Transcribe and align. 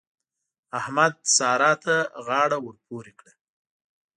احمد؛ 0.79 1.13
سارا 1.35 1.71
ته 1.83 1.95
غاړه 2.25 2.57
ور 2.61 2.75
پورې 2.87 3.13
کړه. 3.19 3.31